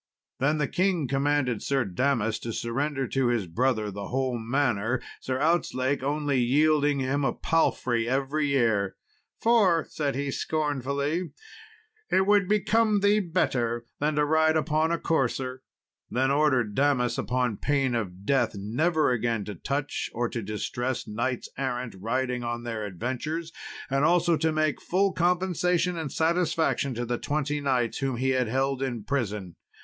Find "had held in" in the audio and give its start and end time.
28.31-29.03